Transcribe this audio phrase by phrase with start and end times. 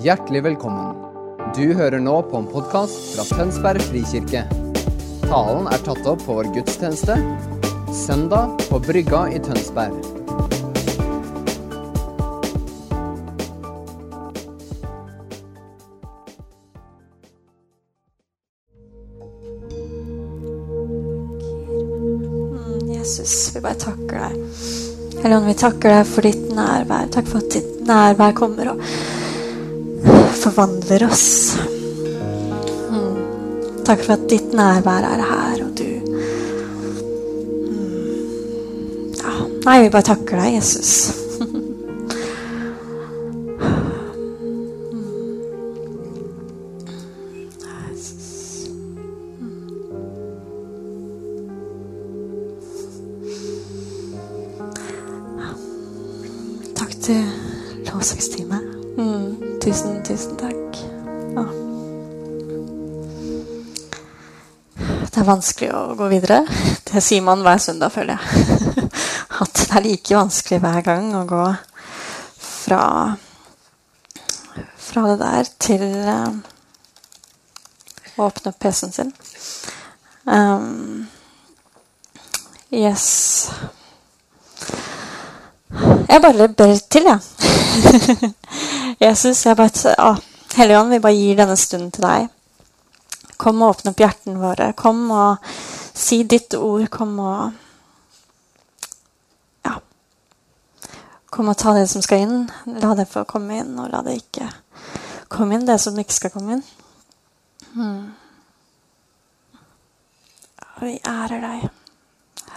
[0.00, 0.94] Hjertelig velkommen.
[1.52, 4.46] Du hører nå på en podkast fra Tønsberg frikirke.
[5.26, 7.18] Talen er tatt opp på vår gudstjeneste
[7.92, 9.92] søndag på Brygga i Tønsberg.
[22.56, 24.40] Mm, Jesus, vi bare takker deg.
[25.20, 27.12] Helligånd, vi takker deg for ditt nærvær.
[27.12, 28.86] Takk for at ditt nærvær kommer og
[30.40, 31.56] forvandler oss.
[32.90, 33.16] Mm.
[33.84, 35.84] Takk for at ditt nærvær er her, og du
[37.70, 39.14] mm.
[39.20, 39.34] ja.
[39.66, 40.94] Nei, vi bare takker deg, Jesus.
[47.90, 48.68] Jesus.
[56.74, 57.24] Takk til
[57.86, 58.39] lovsangsteamet.
[65.30, 66.42] Vanskelig å gå videre.
[66.90, 68.90] Det sier man hver søndag, føler jeg.
[69.40, 71.48] At det er like vanskelig hver gang å gå
[72.50, 72.84] fra
[74.90, 76.32] fra det der til eh,
[78.16, 79.12] å åpne opp PC-en sin.
[80.24, 81.06] Um,
[82.74, 83.06] yes.
[86.10, 87.20] Jeg bare ber til, jeg.
[89.04, 90.14] Jesus, jeg bare å,
[90.58, 92.26] Helligånd, vi bare gir denne stunden til deg.
[93.40, 94.72] Kom og åpne opp hjertene våre.
[94.76, 95.50] Kom og
[95.96, 96.88] si ditt ord.
[96.92, 97.52] Kom og
[99.64, 99.78] Ja.
[101.30, 102.50] Kom og ta det som skal inn.
[102.82, 104.50] La det få komme inn, og la det ikke
[105.30, 106.64] komme inn, det som ikke skal komme inn.
[107.72, 108.12] Hmm.
[110.80, 111.66] Vi ærer deg,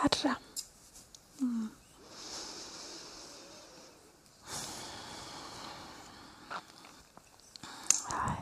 [0.02, 0.36] Herre.
[1.40, 1.70] Hmm.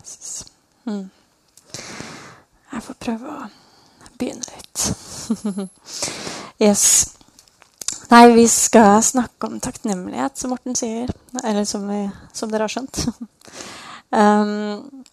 [0.02, 0.46] Jesus.
[0.86, 1.10] Mm.
[2.82, 5.68] Jeg får prøve å begynne litt.
[6.66, 6.86] yes.
[8.10, 11.12] Nei, vi skal snakke om takknemlighet, som Morten sier.
[11.44, 12.00] Eller som, vi,
[12.34, 13.04] som dere har skjønt.
[14.18, 15.04] um,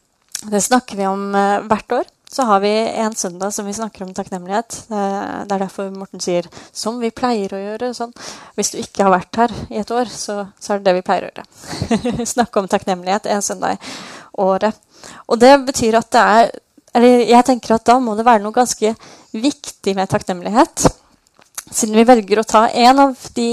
[0.49, 2.09] det snakker vi om uh, hvert år.
[2.33, 4.79] Så har vi en søndag som vi snakker om takknemlighet.
[4.89, 5.03] Det
[5.45, 7.91] er derfor Morten sier 'som vi pleier å gjøre'.
[7.97, 8.15] Sånn.
[8.57, 11.05] Hvis du ikke har vært her i et år, så, så er det det vi
[11.05, 12.25] pleier å gjøre.
[12.35, 13.93] snakke om takknemlighet en søndag i
[14.41, 14.81] året.
[15.29, 16.51] Og det betyr at det er
[16.97, 18.95] eller jeg tenker at da må det være noe ganske
[19.35, 20.87] viktig med takknemlighet.
[21.69, 23.49] Siden vi velger å ta en av de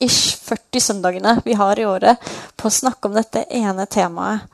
[0.00, 4.46] ish 40 søndagene vi har i året på å snakke om dette ene temaet,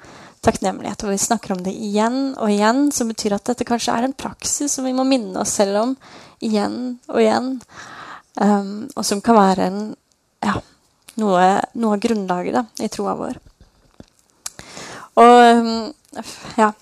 [0.46, 1.04] takknemlighet.
[1.04, 4.16] Og vi snakker om det igjen og igjen, som betyr at dette kanskje er en
[4.16, 5.94] praksis som vi må minne oss selv om
[6.44, 7.52] igjen og igjen.
[8.36, 9.84] Um, og som kan være en,
[10.44, 10.56] ja,
[11.20, 11.44] noe,
[11.80, 13.38] noe av grunnlaget da, i troa vår.
[15.16, 15.70] Og um,
[16.58, 16.72] ja,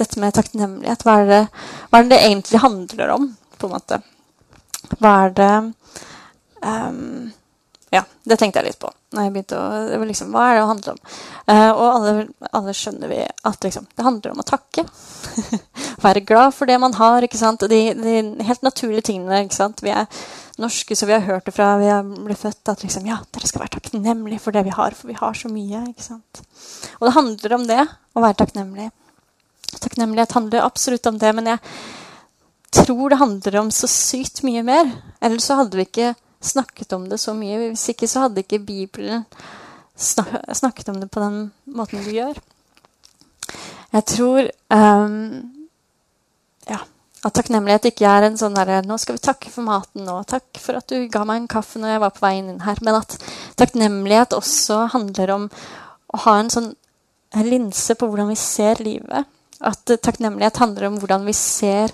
[0.00, 1.42] dette med takknemlighet, hva er, det,
[1.90, 3.30] hva er det det egentlig handler om?
[3.60, 4.00] på en måte?
[4.98, 5.52] Hva er det
[6.64, 7.28] um,
[7.90, 8.90] Ja, det tenkte jeg litt på.
[9.10, 11.00] Når jeg begynte å, liksom, Hva er det det handler om?
[11.50, 12.12] Uh, og alle,
[12.52, 14.84] alle, skjønner vi at liksom, det handler om å takke.
[16.04, 17.26] Være glad for det man har.
[17.26, 17.66] ikke sant?
[17.70, 19.42] De, de helt naturlige tingene.
[19.44, 19.82] ikke sant?
[19.84, 20.06] Vi er
[20.60, 21.90] norske, så vi har hørt det fra vi
[22.28, 25.16] blitt født at liksom, ja, dere skal være takknemlige for det vi har, for vi
[25.18, 25.84] har så mye.
[25.90, 26.42] ikke sant?
[27.00, 27.84] Og det handler om det,
[28.14, 28.90] å være takknemlig.
[29.90, 31.58] Takknemlighet handler absolutt om det, men jeg
[32.70, 34.92] tror det handler om så sykt mye mer.
[35.18, 37.58] Ellers så hadde vi ikke snakket om det så mye.
[37.72, 39.24] Hvis ikke så hadde ikke Bibelen
[39.98, 42.38] snakket om det på den måten du gjør.
[43.90, 45.16] Jeg tror um,
[46.70, 46.78] ja,
[47.26, 50.20] at takknemlighet ikke er en sånn derre 'Nå skal vi takke for maten nå.
[50.30, 52.84] Takk for at du ga meg en kaffe når jeg var på veien inn her.'
[52.86, 53.18] Men at
[53.58, 55.50] takknemlighet også handler om
[56.14, 56.70] å ha en sånn
[57.42, 59.26] linse på hvordan vi ser livet.
[59.60, 61.92] At takknemlighet handler om hvordan vi ser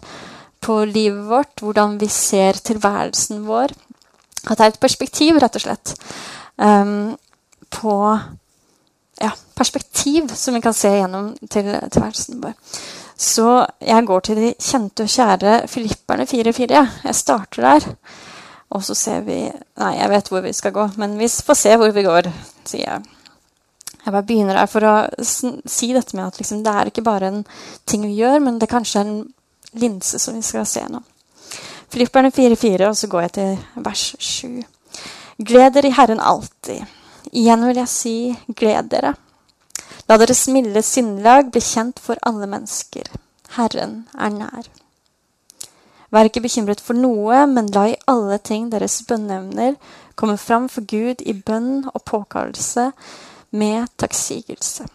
[0.62, 3.74] på livet vårt, hvordan vi ser tilværelsen vår.
[4.46, 5.94] At det er et perspektiv, rett og slett,
[6.62, 7.16] um,
[7.70, 7.96] på
[9.22, 12.54] ja, perspektiv som vi kan se gjennom til tilværelsen vår.
[13.16, 16.66] Så jeg går til de kjente og kjære Filipperne 4-4.
[16.70, 16.86] Ja.
[17.04, 17.86] Jeg starter der.
[18.76, 19.38] Og så ser vi
[19.80, 22.28] Nei, jeg vet hvor vi skal gå, men vi får se hvor vi går,
[22.66, 23.15] sier jeg.
[24.06, 24.94] Jeg bare begynner her for å
[25.26, 27.40] si dette med at liksom, det er ikke bare en
[27.90, 29.16] ting vi gjør, men det er kanskje en
[29.82, 31.00] linse som vi skal se nå.
[31.90, 34.62] Filipperne 4,4, og så går jeg til vers 7.
[35.50, 36.86] Gled dere i Herren alltid.
[37.34, 38.16] Igjen vil jeg si,
[38.54, 39.16] gled dere.
[40.06, 43.10] La deres milde sinnelag bli kjent for alle mennesker.
[43.58, 44.70] Herren er nær.
[46.14, 49.74] Vær ikke bekymret for noe, men la i alle ting deres bønneevner
[50.14, 52.92] komme fram for Gud i bønn og påkallelse
[53.50, 54.86] med takksigelse.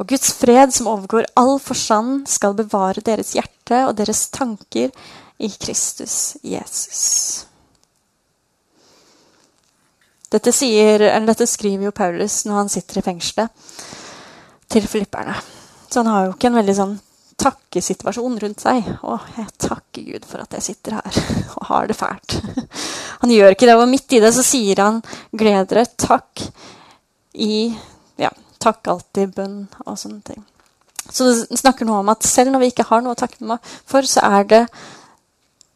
[0.00, 4.88] Og Guds fred, som overgår all forstand, skal bevare deres hjerte og deres tanker
[5.40, 7.44] i Kristus Jesus.
[10.30, 13.70] Dette, sier, dette skriver jo Paulus når han sitter i fengselet
[14.70, 15.34] til filipperne.
[15.90, 16.98] Så han har jo ikke en veldig sånn
[17.40, 18.86] takkesituasjon rundt seg.
[19.02, 21.20] Å, jeg takker Gud for at jeg sitter her
[21.56, 22.38] og har det fælt.
[23.20, 25.02] Han gjør ikke det, og midt i det så sier han
[25.34, 26.46] 'gled dere, takk'
[27.34, 27.74] i
[28.20, 28.30] Ja,
[28.60, 30.42] takk alltid, bønn og sånne ting.
[31.10, 34.06] Så det snakker noe om at selv når vi ikke har noe å takke for,
[34.06, 34.64] så er det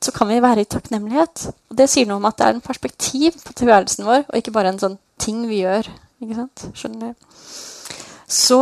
[0.04, 1.46] så kan vi være i takknemlighet.
[1.70, 4.52] Og det sier noe om at det er en perspektiv på tilværelsen vår, og ikke
[4.52, 5.88] bare en sånn ting vi gjør.
[6.20, 6.64] Ikke sant?
[6.76, 7.30] Skjønner du?
[8.28, 8.58] Så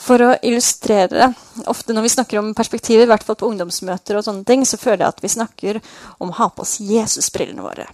[0.00, 1.26] for å illustrere det
[1.68, 4.78] Ofte når vi snakker om perspektiver, i hvert fall på ungdomsmøter, og sånne ting, så
[4.80, 5.78] føler jeg at vi snakker
[6.16, 7.84] om å ha på oss Jesusbrillene våre.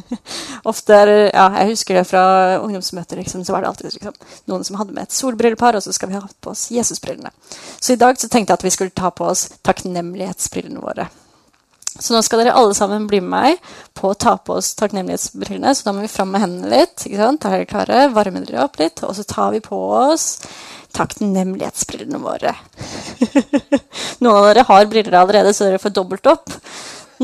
[0.72, 2.24] Ofte er, ja, Jeg husker det fra
[2.58, 3.20] ungdomsmøter.
[3.22, 4.18] Liksom, så var det alltid liksom,
[4.50, 7.30] noen som hadde med et solbrillepar, og så skal vi ha på oss Jesusbrillene.
[7.78, 11.06] Så i dag så tenkte jeg at vi skulle ta på oss takknemlighetsbrillene våre.
[11.98, 15.70] Så nå skal dere alle sammen bli med meg på å ta på oss takknemlighetsbrillene.
[15.74, 17.06] Så da må vi fram med hendene litt.
[17.06, 17.46] ikke sant?
[17.46, 18.02] Er dere klare?
[18.14, 19.02] Varme dere opp litt.
[19.06, 20.28] Og så tar vi på oss
[20.96, 22.54] takknemlighetsbrillene våre.
[24.22, 26.54] Noen av dere har briller allerede, så dere får dobbelt opp.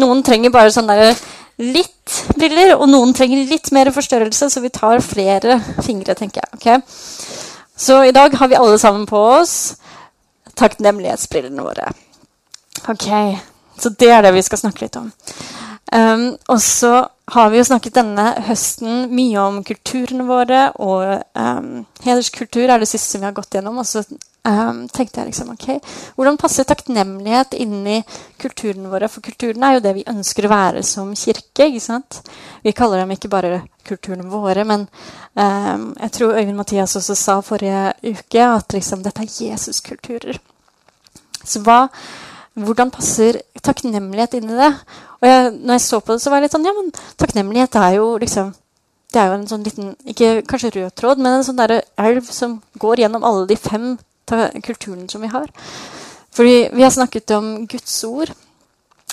[0.01, 1.15] Noen trenger bare sånn der
[1.63, 6.59] litt briller, og noen trenger litt mer forstørrelse, så vi tar flere fingre, tenker jeg.
[6.59, 6.83] Okay?
[7.77, 9.75] Så i dag har vi alle sammen på oss
[10.59, 11.91] takknemlighetsbrillene våre.
[12.91, 13.09] Ok,
[13.79, 15.11] Så det er det vi skal snakke litt om.
[15.95, 20.67] Um, og så har vi jo snakket denne høsten mye om kulturene våre.
[20.85, 23.79] Og um, hederskultur er det siste vi har gått gjennom.
[23.81, 25.69] Og så um, tenkte jeg liksom ok,
[26.19, 28.00] hvordan passer takknemlighet inn i
[28.41, 29.09] kulturene våre?
[29.12, 31.71] For kulturen er jo det vi ønsker å være som kirke.
[31.71, 32.21] ikke sant?
[32.65, 34.87] Vi kaller dem ikke bare kulturene våre, men
[35.32, 40.41] um, jeg tror Øyvind Mathias også sa forrige uke at liksom, dette er Jesus-kulturer.
[41.44, 41.87] Så hva
[42.55, 44.70] hvordan passer takknemlighet inn i det?
[45.25, 47.79] Og jeg, når jeg så på det, så var jeg litt sånn Ja, men takknemlighet
[47.81, 48.53] er jo liksom
[49.15, 52.29] Det er jo en sånn liten Ikke kanskje rød tråd, men en sånn derre elv
[52.29, 53.94] som går gjennom alle de fem
[54.65, 55.50] kulturene som vi har.
[56.32, 58.31] Fordi vi har snakket om Guds ord.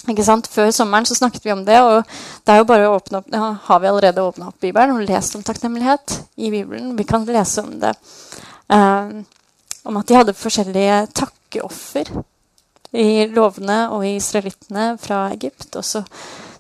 [0.10, 0.48] Ikke sant?
[0.48, 2.08] Før sommeren så snakket vi om det, og
[2.48, 5.04] det er jo bare å åpne opp, ja, har vi allerede åpna opp Bibelen og
[5.06, 6.96] lest om takknemlighet i Bibelen.
[6.96, 7.92] Vi kan lese om det.
[8.72, 9.26] Um,
[9.84, 12.10] om at de hadde forskjellige takkeoffer
[12.92, 15.70] i lovene og i israelittene fra Egypt.
[15.80, 16.04] Og så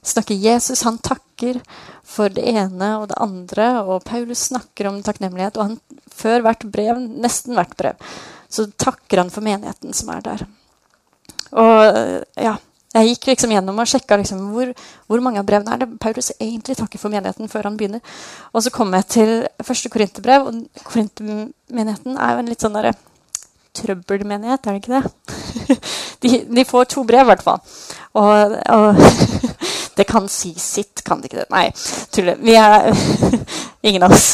[0.01, 0.86] snakker Jesus.
[0.88, 1.62] Han takker
[2.07, 3.69] for det ene og det andre.
[3.83, 5.60] Og Paulus snakker om takknemlighet.
[5.60, 5.78] Og han,
[6.12, 8.12] før hvert brev, nesten hvert brev,
[8.51, 10.44] så takker han for menigheten som er der.
[11.51, 12.56] Og ja,
[12.92, 14.72] jeg gikk liksom gjennom og sjekka liksom hvor,
[15.07, 18.04] hvor, mange av brevene er det Paulus egentlig takker for menigheten før han begynner.
[18.51, 19.31] Og så kom jeg til
[19.63, 22.95] første korinterbrev, og korintermenigheten er jo en litt sånn derre
[23.77, 25.79] trøbbelmenighet, er det ikke det?
[26.21, 27.62] De, de får to brev, i hvert fall.
[28.13, 29.00] Og, og
[29.97, 31.47] det kan si sitt, kan det ikke det?
[31.50, 31.63] Nei,
[32.13, 32.38] tuller.
[32.38, 32.91] Vi er
[33.89, 34.27] Ingen av oss.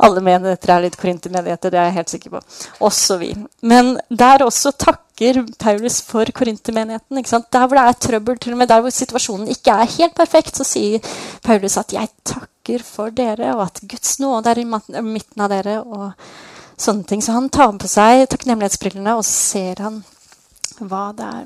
[0.00, 2.40] Alle menigheter er litt korintermenigheter, det er jeg helt sikker på.
[2.88, 3.34] Også vi.
[3.68, 7.20] Men der også takker Paulus for korintermenigheten.
[7.20, 10.56] Der hvor det er trøbbel, til og med der hvor situasjonen ikke er helt perfekt,
[10.56, 11.04] så sier
[11.44, 15.82] Paulus at 'jeg takker for dere', og at Guds nåde er i midten av dere.
[15.84, 16.12] og
[16.80, 17.22] sånne ting.
[17.22, 20.00] Så han tar på seg takknemlighetsbrillene, og så ser han
[20.80, 21.44] hva det er.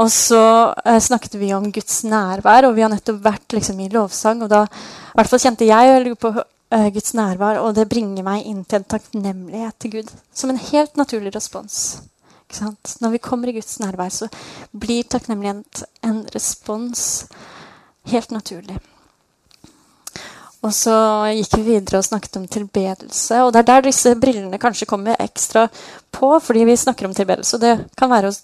[0.00, 0.40] Og så
[0.84, 4.44] eh, snakket vi om Guds nærvær, og vi har nettopp vært liksom, i lovsang.
[4.44, 8.48] Og da i hvert fall kjente jeg på eh, Guds nærvær, og det bringer meg
[8.48, 10.16] inn til en takknemlighet til Gud.
[10.34, 11.84] Som en helt naturlig respons.
[12.54, 14.28] Når vi kommer i Guds nærvær, så
[14.70, 17.24] blir takknemlighet en respons
[18.12, 18.78] helt naturlig.
[20.64, 20.94] Og så
[21.36, 23.42] gikk vi videre og snakket om tilbedelse.
[23.44, 25.66] Og det er der disse brillene kanskje kommer ekstra
[26.14, 27.58] på, fordi vi snakker om tilbedelse.
[27.58, 28.36] Og det kan være å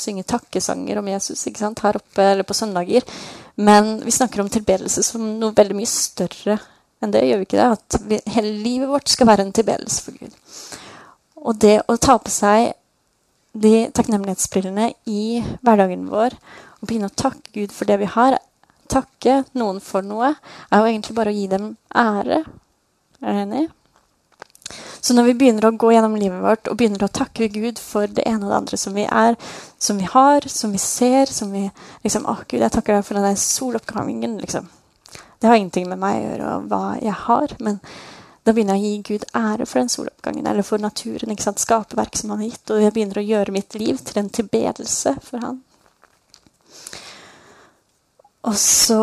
[0.00, 1.82] synge takkesanger om Jesus ikke sant?
[1.84, 3.06] her oppe eller på søndager.
[3.60, 6.60] Men vi snakker om tilbedelse som noe veldig mye større
[7.02, 7.24] enn det.
[7.26, 7.70] gjør vi ikke det?
[7.78, 10.36] At vi, hele livet vårt skal være en tilbedelse for Gud.
[11.40, 12.76] Og det å ta på seg
[13.60, 16.36] de takknemlighetsbrillene i hverdagen vår
[16.80, 18.38] og begynne å takke Gud for det vi har,
[18.90, 20.34] takke noen for noe,
[20.70, 22.42] er jo egentlig bare å gi dem ære.
[23.20, 23.68] Er du enig?
[25.00, 28.10] Så når vi begynner å gå gjennom livet vårt og begynner å takke Gud for
[28.10, 29.38] det ene og det andre som vi er,
[29.80, 31.64] som vi har, som vi ser som vi
[32.04, 34.36] liksom, Å, Gud, jeg takker deg for den soloppgangen.
[34.44, 34.68] liksom.
[35.40, 37.56] Det har ingenting med meg å gjøre og hva jeg har.
[37.64, 37.80] Men
[38.44, 41.32] da begynner jeg å gi Gud ære for den soloppgangen eller for naturen.
[41.32, 42.70] ikke sant, Skaperverk som han har gitt.
[42.70, 45.62] Og jeg begynner å gjøre mitt liv til en tilbedelse for han.
[48.48, 49.00] Og så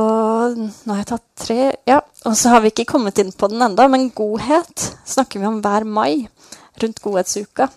[0.58, 1.60] Nå har jeg tatt tre.
[1.86, 5.50] Ja, og så har vi ikke kommet inn på den enda, men godhet snakker vi
[5.50, 6.28] om hver mai
[6.82, 7.70] rundt godhetsuka.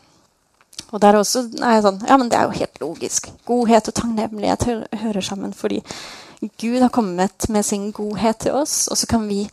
[0.91, 3.29] Og der også er jeg sånn Ja, men det er jo helt logisk.
[3.47, 4.67] Godhet og takknemlighet
[5.05, 5.83] hører sammen fordi
[6.41, 9.45] Gud har kommet med sin godhet til oss, og så kan vi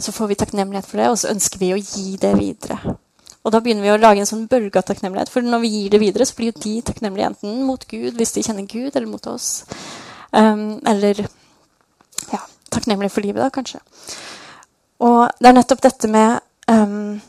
[0.00, 2.96] så får vi takknemlighet for det, og så ønsker vi å gi det videre.
[3.44, 5.30] Og da begynner vi å lage en sånn bølge av takknemlighet.
[5.32, 8.32] For når vi gir det videre, så blir jo de takknemlige enten mot Gud, hvis
[8.36, 9.50] de kjenner Gud, eller mot oss.
[10.30, 11.24] Um, eller
[12.30, 13.80] ja, takknemlige for livet, da, kanskje.
[15.00, 16.38] Og det er nettopp dette med
[16.70, 17.20] um,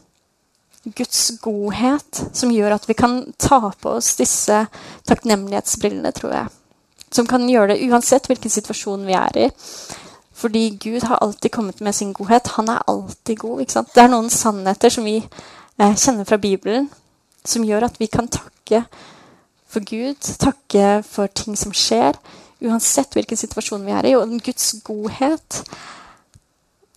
[0.84, 4.66] Guds godhet som gjør at vi kan ta på oss disse
[5.10, 6.54] takknemlighetsbrillene, tror jeg.
[7.12, 9.50] Som kan gjøre det uansett hvilken situasjon vi er i.
[10.42, 12.48] Fordi Gud har alltid kommet med sin godhet.
[12.58, 13.62] Han er alltid god.
[13.62, 13.92] ikke sant?
[13.96, 16.90] Det er noen sannheter som vi eh, kjenner fra Bibelen,
[17.46, 18.84] som gjør at vi kan takke
[19.72, 22.18] for Gud, takke for ting som skjer,
[22.62, 24.16] uansett hvilken situasjon vi er i.
[24.18, 25.62] Og Guds godhet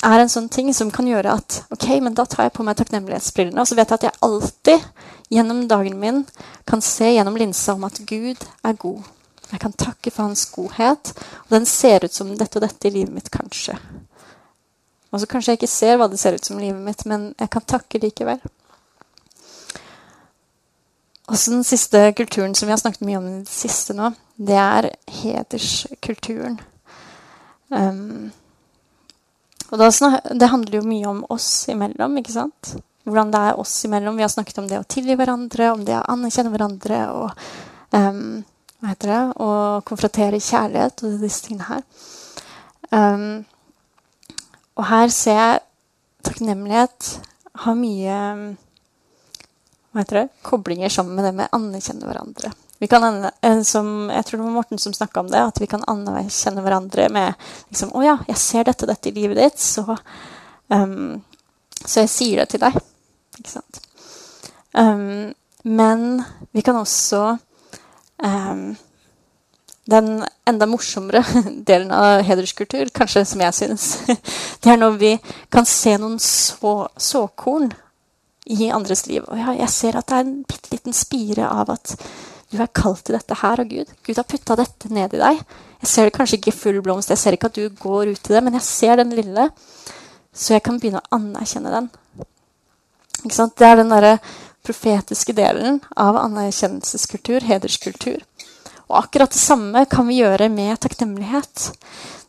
[0.04, 2.76] er en sånn ting som kan gjøre at ok, men da tar jeg på meg
[2.80, 4.88] takknemlighetsbrillene, og så vet jeg at jeg alltid
[5.32, 6.24] gjennom dagen min
[6.68, 9.04] kan se gjennom linsa om at Gud er god.
[9.50, 11.12] Jeg kan takke for hans godhet.
[11.46, 13.76] Og den ser ut som dette og dette i livet mitt, kanskje.
[15.14, 17.28] Og så kanskje jeg ikke ser hva det ser ut som i livet mitt, men
[17.38, 18.40] jeg kan takke likevel.
[21.28, 24.10] Og så Den siste kulturen som vi har snakket mye om i det siste nå,
[24.36, 24.90] det er
[25.22, 26.58] hederskulturen.
[27.70, 28.32] Um,
[29.70, 29.90] og da,
[30.34, 32.74] Det handler jo mye om oss imellom, ikke sant?
[33.04, 34.16] Hvordan det er oss imellom.
[34.16, 37.00] Vi har snakket om det å tilgi hverandre, om det å anerkjenne hverandre.
[37.12, 37.30] og
[37.92, 38.44] um,
[38.80, 39.50] hva heter det, å
[39.88, 41.84] konfrontere kjærlighet og disse tingene her.
[42.92, 43.44] Um,
[44.76, 45.62] og her ser jeg
[46.26, 47.08] takknemlighet
[47.64, 48.18] har mye
[49.94, 52.50] hva heter det, koblinger sammen med det med å anerkjenne hverandre.
[52.90, 55.84] Kan, eh, som, jeg tror det var Morten som snakka om det, at vi kan
[55.88, 57.34] anerkjenne hverandre med
[57.70, 59.96] liksom, 'Å ja, jeg ser dette og dette i livet ditt, så,
[60.68, 61.22] um,
[61.84, 62.80] så jeg sier det til deg.'
[63.38, 63.80] Ikke sant?
[64.74, 65.32] Um,
[65.64, 67.38] men vi kan også
[68.18, 68.76] um,
[69.86, 71.24] den enda morsommere
[71.70, 73.88] delen av hederskultur, kanskje som jeg synes,
[74.60, 75.14] det er når vi
[75.48, 77.70] kan se noen så, såkorn
[78.44, 79.24] i andres liv.
[79.28, 81.94] Og jeg ser at det er en bitte liten spire av at
[82.52, 83.90] du er kalt til dette her av Gud.
[84.06, 85.40] Gud har putta dette ned i deg.
[85.82, 88.34] Jeg ser det kanskje ikke full blomst, jeg ser ikke at du går ut i
[88.36, 89.48] det, men jeg ser den lille,
[90.32, 91.90] så jeg kan begynne å anerkjenne den.
[93.24, 94.18] Det er den derre
[94.64, 98.22] profetiske delen av anerkjennelseskultur, hederskultur.
[98.88, 101.70] Og akkurat det samme kan vi gjøre med takknemlighet.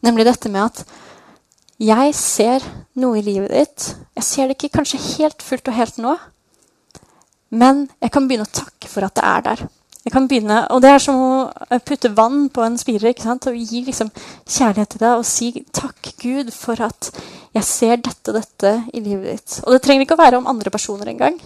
[0.04, 0.84] Nemlig dette med at
[1.82, 2.64] jeg ser
[3.02, 3.88] noe i livet ditt.
[4.16, 6.14] Jeg ser det ikke kanskje helt fullt og helt nå,
[7.56, 9.66] men jeg kan begynne å takke for at det er der.
[10.06, 13.48] Jeg kan begynne, og Det er som å putte vann på en spire ikke sant?
[13.50, 14.12] og gi liksom
[14.46, 17.10] kjærlighet til deg og si takk, Gud, for at
[17.56, 19.56] jeg ser dette og dette i livet ditt.
[19.66, 21.40] Og det trenger ikke å være om andre personer engang.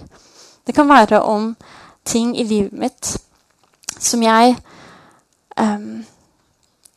[0.67, 1.53] Det kan være om
[2.03, 3.13] ting i livet mitt
[3.99, 4.57] som jeg
[5.55, 6.03] um,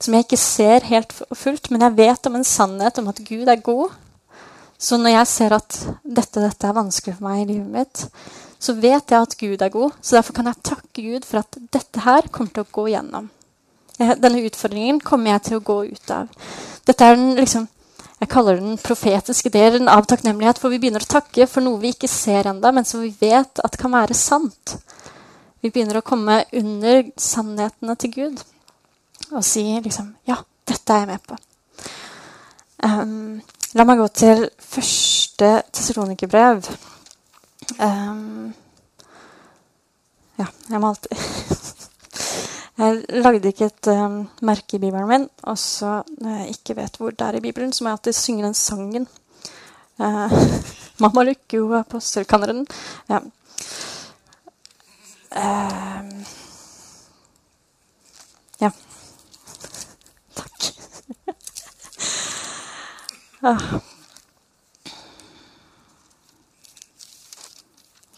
[0.03, 3.51] som jeg ikke ser helt fullt, men jeg vet om en sannhet om at Gud
[3.51, 3.93] er god.
[4.83, 8.03] Så når jeg ser at dette, dette er vanskelig for meg i livet mitt,
[8.63, 9.95] så vet jeg at Gud er god.
[10.03, 13.31] Så derfor kan jeg takke Gud for at dette her kommer til å gå gjennom.
[14.03, 16.31] Denne utfordringen kommer jeg til å gå ut av.
[16.89, 17.69] Dette er den, liksom,
[18.19, 21.93] jeg kaller den profetiske delen av takknemlighet, for vi begynner å takke for noe vi
[21.95, 24.81] ikke ser ennå, men som vi vet at kan være sant.
[25.63, 28.43] Vi begynner å komme under sannhetene til Gud
[29.33, 30.37] og si liksom Ja,
[30.69, 31.37] dette er jeg med på.
[32.83, 33.43] Um,
[33.79, 36.67] la meg gå til første Tessalonikerbrev.
[37.79, 38.53] Um,
[40.41, 41.17] ja, jeg må alltid
[42.83, 46.97] Jeg lagde ikke et um, merke i bibelen min, og så når jeg ikke vet
[46.99, 49.07] hvor det er i Bibelen, så må jeg alltid synge den sangen.
[50.01, 50.33] Uh,
[51.03, 52.67] Mamma Lykke, jo, sørkanneren.
[53.11, 53.21] Ja.
[55.37, 56.25] Uh,
[58.61, 58.71] ja.
[63.43, 63.59] Ah.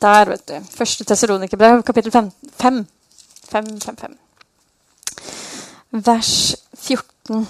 [0.02, 0.59] Der, vet du.
[0.71, 2.31] Første Tessalonikerbrev, kapittel 5.
[2.61, 2.87] 5.
[3.49, 4.19] 5, 5, 5.
[5.90, 7.49] Vers 14.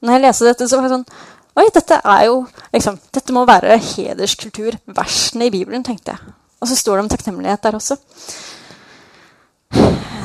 [0.00, 1.08] Når jeg leser dette, så var jeg sånn
[1.56, 2.40] Oi, dette er jo
[2.72, 4.80] liksom, Dette må være hederskultur.
[4.96, 6.36] Versene i Bibelen, tenkte jeg.
[6.60, 8.00] Og så står det om takknemlighet der også.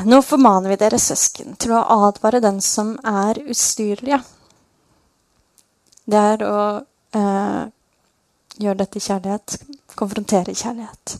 [0.08, 4.24] Nå formaner vi dere søsken til å advare den som er ustyrlige
[6.04, 6.58] det er å
[7.14, 7.62] eh,
[8.58, 9.56] gjøre dette i kjærlighet.
[9.98, 11.16] Konfrontere i kjærlighet.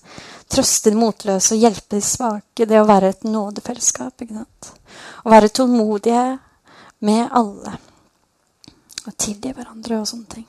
[0.52, 2.66] Trøste de motløse og hjelpe de svake.
[2.66, 4.14] Det å være et nådefellesskap.
[4.20, 4.72] ikke sant?
[5.24, 6.24] Å være tålmodige
[7.06, 7.76] med alle.
[9.06, 10.48] Og tilgi hverandre og sånne ting.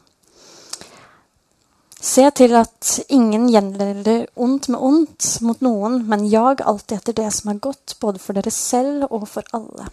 [2.04, 7.30] Se til at ingen gjenleder ondt med ondt mot noen, men jag alltid etter det
[7.32, 9.88] som er godt, både for dere selv og for alle.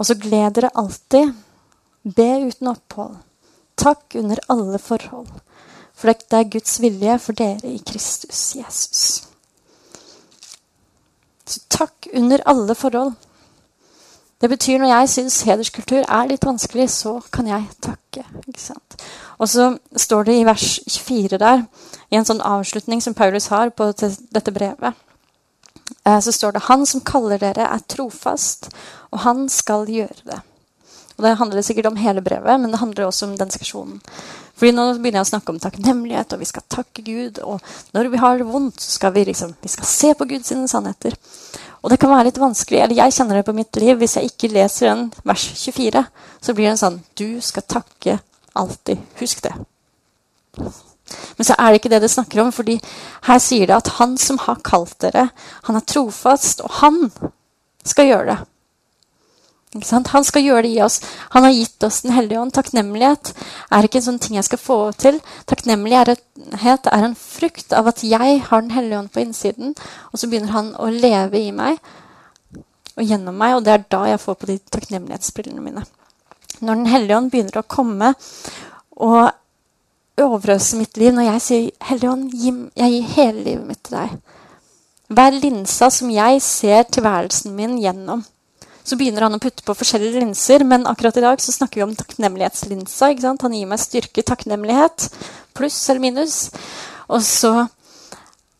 [0.00, 1.34] Og så gled dere alltid.
[2.02, 3.16] Be uten opphold.
[3.76, 5.28] Takk under alle forhold.
[5.94, 9.22] For det er Guds vilje for dere i Kristus Jesus.
[11.46, 13.12] Så takk under alle forhold.
[14.42, 18.24] Det betyr når jeg syns hederskultur er litt vanskelig, så kan jeg takke.
[18.48, 18.96] ikke sant?
[19.38, 21.62] Og så står det i vers 24 der,
[22.10, 24.98] i en sånn avslutning som Paulus har på dette brevet,
[26.04, 28.68] eh, så står det 'Han som kaller dere, er trofast,
[29.12, 30.42] og han skal gjøre det'.
[31.16, 34.00] Og Det handler sikkert om hele brevet, men det handler også om den sesjonen.
[34.56, 37.40] Fordi Nå begynner jeg å snakke om takknemlighet, og vi skal takke Gud.
[37.42, 37.60] Og
[37.96, 41.16] når vi har det vondt, så skal vi liksom, vi skal se på Guds sannheter.
[41.82, 44.30] Og det kan være litt vanskelig, eller jeg kjenner det på mitt liv, hvis jeg
[44.30, 46.04] ikke leser en vers 24,
[46.40, 48.20] så blir det en sånn Du skal takke
[48.54, 49.02] alltid.
[49.18, 49.54] Husk det.
[51.36, 52.78] Men så er det ikke det det snakker om, fordi
[53.26, 55.28] her sier det at han som har kalt dere,
[55.66, 57.08] han er trofast, og han
[57.84, 58.51] skal gjøre det.
[59.72, 61.00] Han skal gjøre det i oss.
[61.32, 62.52] Han har gitt oss Den hellige ånd.
[62.52, 63.32] Takknemlighet
[63.72, 65.20] er ikke en sånn ting jeg skal få til.
[65.48, 69.74] Takknemlighet er en frukt av at jeg har Den hellige ånd på innsiden,
[70.12, 71.80] og så begynner han å leve i meg
[72.92, 75.84] og gjennom meg, og det er da jeg får på de takknemlighetsbrillene mine.
[76.60, 78.12] Når Den hellige ånd begynner å komme
[79.00, 79.32] og
[80.20, 82.34] overøse mitt liv, når jeg sier 'Hellige ånd,
[82.76, 84.18] jeg gir hele livet mitt til deg',
[85.08, 88.24] hver linsa som jeg ser tilværelsen min gjennom
[88.84, 91.86] så begynner han å putte på forskjellige linser, men akkurat i dag så snakker vi
[91.86, 93.12] om takknemlighetslinsa.
[93.12, 93.46] ikke sant?
[93.46, 95.08] Han gir meg styrke, takknemlighet,
[95.54, 96.36] pluss eller minus.
[97.08, 97.52] Og så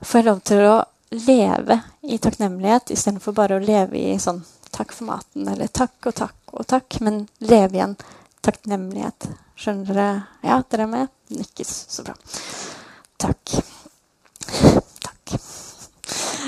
[0.03, 0.79] får jeg lov til å
[1.13, 4.41] leve i takknemlighet istedenfor bare å leve i sånn
[4.73, 7.97] takk for maten eller takk og takk og takk, men leve i en
[8.45, 9.29] takknemlighet.
[9.59, 10.07] Skjønner dere?
[10.43, 11.13] Ja, dere er med?
[11.33, 11.73] Nikkes.
[11.93, 12.17] Så bra.
[13.23, 13.53] Takk.
[15.05, 15.35] Takk.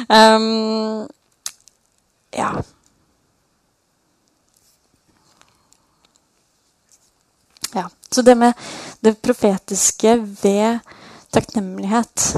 [0.09, 1.07] Um,
[2.35, 2.51] ja.
[7.75, 8.55] Ja, Så det med
[9.03, 10.79] det profetiske ved
[11.35, 12.37] takknemlighet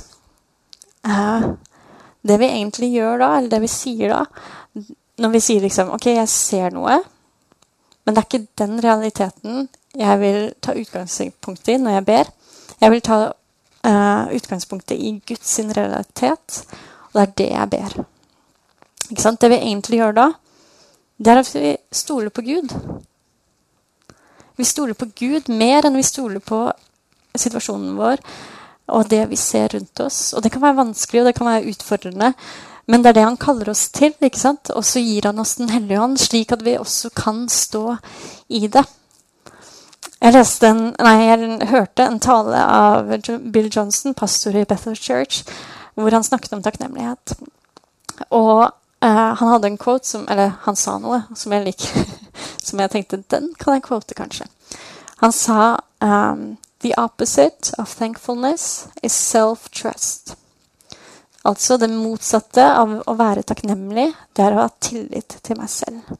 [1.05, 1.49] eh,
[2.27, 4.23] Det vi egentlig gjør da, eller det vi sier da
[5.21, 6.97] Når vi sier liksom OK, jeg ser noe,
[8.05, 12.29] men det er ikke den realiteten jeg vil ta utgangspunkt i når jeg ber.
[12.83, 16.59] Jeg vil ta uh, utgangspunktet i Guds realitet,
[17.15, 17.97] og det er det jeg ber.
[19.41, 20.27] Det vi egentlig gjør da,
[21.17, 22.77] det er at vi stoler på Gud.
[24.57, 26.64] Vi stoler på Gud mer enn vi stoler på
[27.37, 28.23] situasjonen vår
[28.87, 30.33] og det vi ser rundt oss.
[30.35, 32.33] Og det kan være vanskelig og det kan være utfordrende,
[32.87, 34.14] men det er det han kaller oss til.
[34.21, 34.71] ikke sant?
[34.71, 37.97] Og så gir han oss Den hellige ånd, slik at vi også kan stå
[38.49, 38.85] i det.
[40.23, 43.11] Jeg, en, nei, jeg hørte en tale av
[43.53, 45.45] Bill Johnson, pastor i Bethel Church,
[45.95, 47.37] hvor han snakket om takknemlighet.
[48.31, 48.62] Og
[49.03, 52.07] eh, han hadde en quote som Eller han sa noe som jeg liker
[52.66, 54.48] som jeg tenkte den kan jeg quote, kanskje.
[55.22, 60.37] Han sa um, The opposite of thankfulness is self-trust.
[61.46, 66.16] Altså det motsatte av å være takknemlig, det er å ha tillit til meg selv.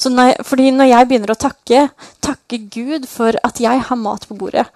[0.00, 1.86] Så når, fordi når jeg begynner å takke,
[2.24, 4.66] takke Gud for at jeg har mat på bordet,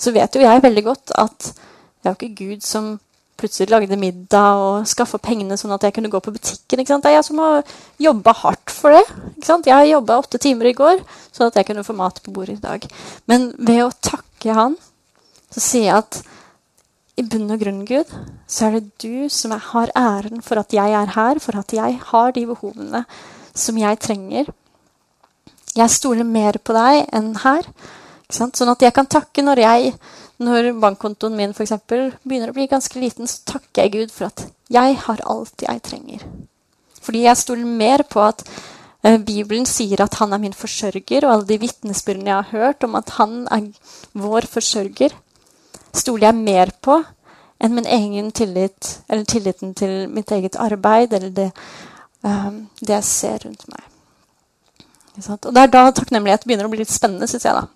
[0.00, 2.94] så vet jo jeg veldig godt at det er jo ikke Gud som
[3.40, 6.84] plutselig lagde middag og skaffa pengene sånn at jeg kunne gå på butikken.
[6.84, 7.64] Det er jeg som har
[8.00, 9.04] jobba hardt for det.
[9.66, 11.00] Jeg jobba åtte timer i går
[11.32, 12.84] sånn at jeg kunne få mat på bordet i dag.
[13.30, 14.76] Men ved å takke Han,
[15.50, 16.20] så sier jeg at
[17.20, 18.08] i bunn og grunn, Gud,
[18.48, 21.98] så er det du som har æren for at jeg er her, for at jeg
[22.12, 23.02] har de behovene
[23.52, 24.48] som jeg trenger.
[25.76, 27.66] Jeg stoler mer på deg enn her.
[28.30, 29.92] Sånn at jeg kan takke når jeg
[30.40, 34.46] når bankkontoen min eksempel, begynner å bli ganske liten, så takker jeg Gud for at
[34.72, 36.24] jeg har alt jeg trenger.
[37.00, 41.34] Fordi jeg stoler mer på at uh, Bibelen sier at han er min forsørger, og
[41.34, 43.70] alle de vitnesbyrdene jeg har hørt om at han er
[44.16, 45.16] vår forsørger,
[45.96, 47.00] stoler jeg mer på
[47.60, 51.50] enn min egen tillit, eller tilliten til mitt eget arbeid, eller det,
[52.24, 53.89] um, det jeg ser rundt meg.
[55.28, 57.54] Og det er da takknemlighet begynner å bli litt spennende, syns jeg.
[57.56, 57.66] da.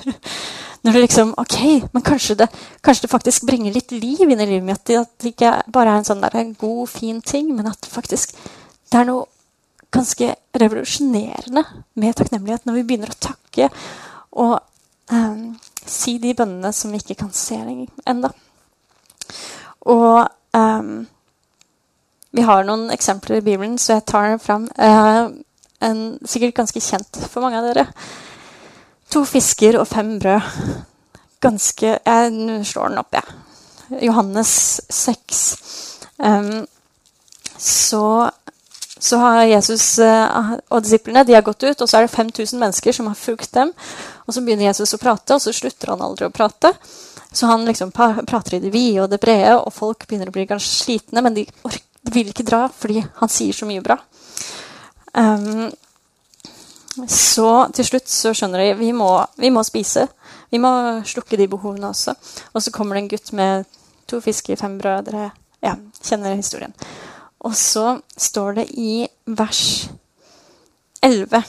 [0.84, 1.58] Når det liksom OK,
[1.92, 2.46] men kanskje det,
[2.86, 4.94] kanskje det, faktisk bringer litt liv inn i livet mitt.
[4.96, 8.36] At det ikke bare er en sånn der, en god, fin ting, men at faktisk
[8.90, 9.26] det er noe
[9.90, 11.64] ganske revolusjonerende
[11.98, 13.68] med takknemlighet når vi begynner å takke
[14.38, 14.60] og
[15.10, 15.56] um,
[15.86, 18.30] si de bønnene som vi ikke kan se ennå.
[19.90, 20.92] Og um,
[22.30, 24.68] vi har noen eksempler i Bibelen, så jeg tar dem fram.
[24.78, 25.34] Uh,
[25.84, 27.86] en, sikkert ganske kjent for mange av dere.
[29.10, 30.50] To fisker og fem brød.
[31.40, 33.24] Ganske Jeg slår den opp, jeg.
[33.24, 33.46] Ja.
[34.06, 35.58] Johannes 6.
[36.16, 36.66] Um,
[37.56, 38.30] så,
[38.98, 42.60] så, har Jesus uh, og disiplene de har gått ut, og så er det 5000
[42.60, 43.72] mennesker som har fulgt dem.
[44.26, 46.72] Og så begynner Jesus å prate, og så slutter han aldri å prate.
[47.32, 50.46] Så han liksom prater i det vide og det brede, og folk begynner å bli
[50.50, 53.98] ganske slitne, men de, de vil ikke dra fordi han sier så mye bra.
[55.12, 55.70] Um,
[57.08, 60.06] så til slutt så skjønner de vi må, vi må spise.
[60.50, 60.70] Vi må
[61.06, 62.16] slukke de behovene også.
[62.54, 63.70] Og så kommer det en gutt med
[64.10, 65.06] to fisker, fem brød.
[65.08, 65.30] Dere
[65.62, 66.74] ja, kjenner historien.
[67.46, 69.88] Og så står det i vers
[71.00, 71.42] 11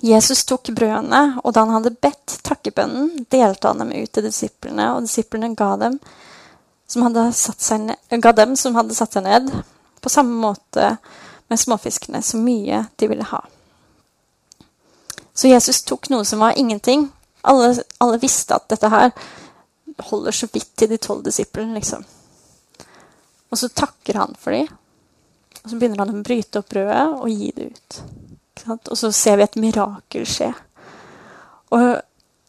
[0.00, 4.86] Jesus tok brødene, og da han hadde bedt takkebønnen, delte han dem ut til disiplene,
[4.94, 5.98] og disiplene ga dem
[6.88, 9.50] som hadde satt seg ned, dem som hadde satt seg ned,
[10.00, 10.94] på samme måte
[11.50, 13.42] med småfiskene, så mye de ville ha.
[15.34, 17.08] Så Jesus tok noe som var ingenting.
[17.42, 19.10] Alle, alle visste at dette her
[20.10, 22.04] holder så vidt til de tolv disiplene, liksom.
[23.50, 24.68] Og så takker han for dem.
[25.60, 27.98] Og så begynner han å bryte opp brødet og gi det ut.
[28.78, 30.52] Og så ser vi et mirakel skje.
[31.74, 31.84] Og,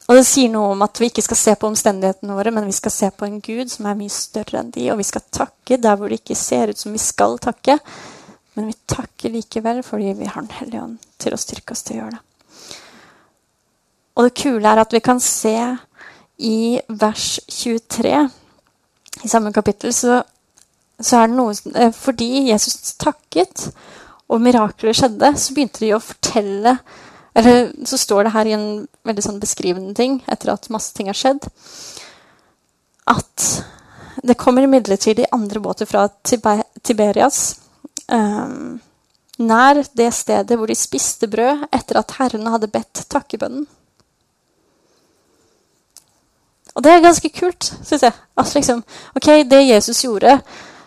[0.08, 2.76] og, det sier noe om at vi ikke skal se på omstendighetene våre, men vi
[2.76, 5.80] skal se på en Gud som er mye større enn de, og vi skal takke
[5.82, 7.78] der hvor det ikke ser ut som vi skal takke.
[8.54, 11.98] Men vi takker likevel fordi vi har Den hellige ånd til å styrke oss til
[11.98, 12.26] å gjøre det.
[14.18, 15.56] Og det kule er at vi kan se
[16.42, 18.16] i vers 23
[19.24, 20.22] i samme kapittel, så,
[21.00, 23.68] så er det noe eh, Fordi Jesus takket,
[24.32, 26.78] og mirakler skjedde, så begynte de å fortelle
[27.38, 28.68] Eller så står det her i en
[29.08, 31.46] veldig sånn beskrivende ting etter at masse ting har skjedd,
[33.08, 33.46] at
[34.28, 37.61] det kommer imidlertid andre båter fra Tiberias
[38.12, 43.68] nær det stedet hvor de spiste brød etter at herrene hadde bedt takkebønnen.
[46.76, 48.14] Og det er ganske kult, syns jeg.
[48.38, 48.84] Altså, liksom,
[49.16, 50.38] ok, det Jesus gjorde,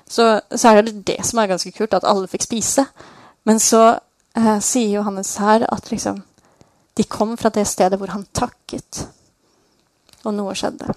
[0.09, 2.87] så, så, er det det som er ganske kult, at alle fikk spise.
[3.45, 3.99] Men så
[4.37, 6.23] eh, sier Johannes her at liksom,
[6.97, 9.07] de kom fra det stedet hvor han takket,
[10.25, 10.95] og noe skjedde.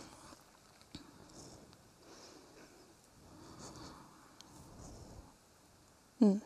[6.20, 6.40] Mm.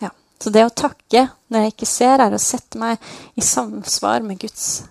[0.00, 0.10] Ja.
[0.40, 3.00] Så det å takke når jeg ikke ser, er å sette meg
[3.36, 4.82] i samsvar med Guds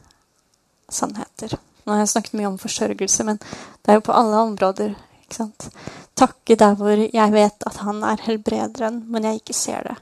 [0.89, 1.55] sannheter.
[1.85, 5.39] Nå har jeg snakket mye om forsørgelse, men det er jo på alle områder ikke
[5.39, 5.69] sant?
[6.19, 9.95] Takke der hvor jeg vet at han er helbrederen, men jeg ikke ser det.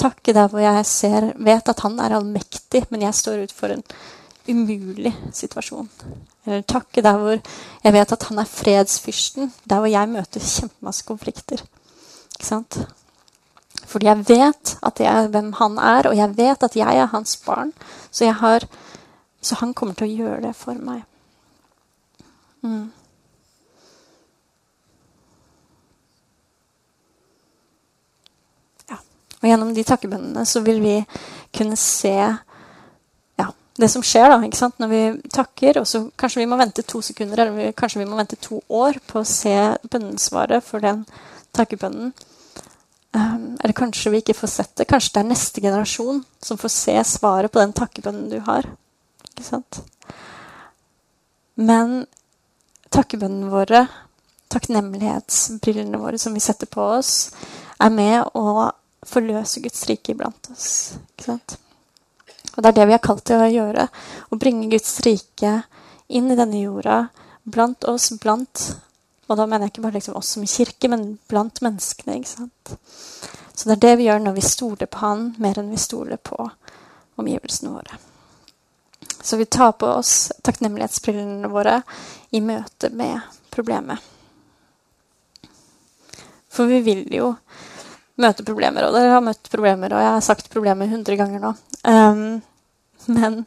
[0.00, 3.72] Takke der hvor jeg ser, vet at han er allmektig, men jeg står ut for
[3.72, 3.84] en
[4.48, 5.88] umulig situasjon.
[6.46, 11.06] Eller takke der hvor jeg vet at han er fredsfyrsten, der hvor jeg møter kjempemasse
[11.06, 11.62] konflikter.
[12.34, 12.80] Ikke sant?
[13.92, 17.36] Fordi jeg vet at jeg hvem han er, og jeg vet at jeg er hans
[17.44, 17.72] barn.
[18.10, 18.64] Så, har,
[19.40, 21.04] så han kommer til å gjøre det for meg.
[22.62, 22.90] Mm.
[29.42, 30.96] Og gjennom de takkebønnene så vil vi
[31.52, 35.02] kunne se ja, det som skjer da, når vi
[35.34, 35.80] takker.
[35.82, 39.02] Og så kanskje vi må vente to sekunder eller kanskje vi må vente to år
[39.10, 39.56] på å se
[39.90, 41.02] bønnesvaret for den
[41.52, 42.14] takkebønnen.
[43.12, 44.88] Um, eller kanskje vi ikke får sett det.
[44.88, 48.68] Kanskje det er neste generasjon som får se svaret på den takkebønnen du har.
[49.28, 49.82] Ikke sant?
[51.60, 52.06] Men
[52.92, 53.82] takkebønnene våre,
[54.52, 57.32] takknemlighetsbrillene våre som vi setter på oss,
[57.80, 58.70] er med å
[59.08, 60.94] forløse Guds rike iblant oss.
[61.12, 61.56] Ikke sant?
[62.52, 63.86] Og det er det vi er kalt til å gjøre.
[64.32, 65.58] Å bringe Guds rike
[66.12, 67.06] inn i denne jorda,
[67.44, 68.64] blant oss, blant
[69.30, 72.18] Og da mener jeg ikke bare liksom oss som kirke, men blant menneskene.
[72.18, 72.72] ikke sant?
[73.54, 76.18] Så det er det vi gjør når vi stoler på Han mer enn vi stoler
[76.18, 76.38] på
[77.20, 78.00] omgivelsene våre.
[79.22, 81.82] Så vi tar på oss takknemlighetsbrillene våre
[82.34, 83.20] i møte med
[83.54, 84.02] problemet.
[86.52, 87.30] For vi vil jo
[88.20, 88.88] møte problemer.
[88.88, 91.52] Og dere har møtt problemer, og jeg har sagt problemer hundre ganger nå.
[91.86, 92.42] Um,
[93.12, 93.38] men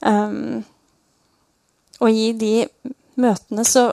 [0.00, 0.64] um,
[2.00, 2.66] Og i de
[3.20, 3.90] møtene så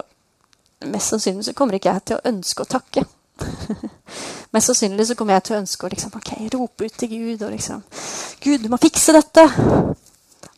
[0.91, 3.05] Mest sannsynlig så kommer ikke jeg til å ønske å takke.
[4.53, 7.45] Mest sannsynlig så kommer jeg til å ønske å liksom, okay, rope ut til Gud
[7.45, 7.83] og liksom
[8.43, 9.47] Gud, du må fikse dette!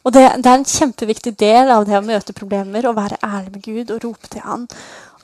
[0.06, 3.56] Og det, det, er en kjempeviktig del av det å møte problemer, å være ærlig
[3.56, 4.68] med Gud og rope til Han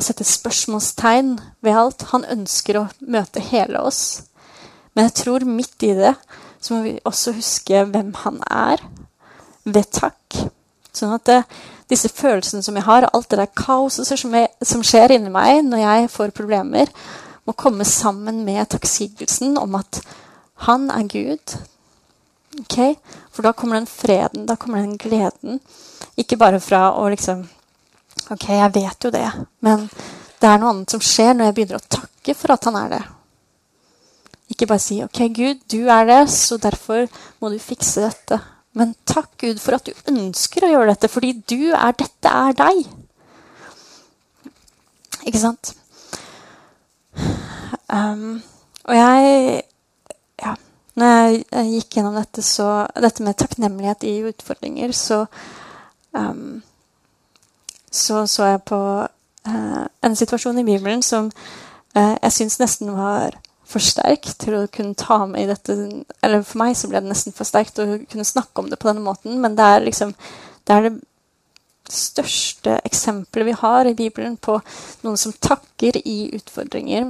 [0.01, 2.07] og sette spørsmålstegn ved alt.
[2.15, 4.23] Han ønsker å møte hele oss.
[4.95, 6.15] Men jeg tror midt i det
[6.61, 8.81] så må vi også huske hvem han er,
[9.65, 10.41] ved takk.
[10.95, 11.39] Sånn at det,
[11.91, 15.83] disse følelsene som jeg har, alt det der kaoset som, som skjer inni meg når
[15.83, 16.91] jeg får problemer,
[17.47, 20.01] må komme sammen med takksigelsen om at
[20.67, 21.55] han er Gud.
[22.65, 22.95] Okay?
[23.31, 25.59] For da kommer den freden, da kommer den gleden.
[26.19, 27.47] Ikke bare fra å liksom
[28.31, 29.27] Ok, jeg vet jo det,
[29.65, 29.87] men
[30.39, 32.91] det er noe annet som skjer når jeg begynner å takke for at han er
[32.93, 33.01] det.
[34.53, 37.07] Ikke bare si 'OK, Gud, du er det, så derfor
[37.39, 38.39] må du fikse dette'.
[38.77, 42.55] Men takk, Gud, for at du ønsker å gjøre dette, fordi du er dette er
[42.55, 42.85] deg.
[45.27, 45.73] Ikke sant?
[47.91, 48.41] Um,
[48.87, 49.63] og jeg
[50.41, 50.55] Ja.
[50.95, 55.25] Når jeg, gikk gjennom dette, så Dette med takknemlighet i utfordringer, så
[56.15, 56.61] um,
[57.91, 58.79] Så så jeg på
[59.47, 61.31] uh, en situasjon i Bibelen som
[61.97, 63.35] uh, jeg syns nesten var
[63.71, 65.75] for sterk til å kunne ta med i dette
[66.21, 68.89] Eller for meg så ble det nesten for sterkt å kunne snakke om det på
[68.89, 70.13] denne måten, men det er liksom
[70.67, 70.99] det er det
[71.91, 74.59] største eksempelet vi har i Bibelen på
[75.01, 77.09] noen som takker i utfordringer.